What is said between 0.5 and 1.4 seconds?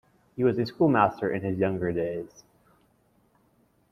a schoolmaster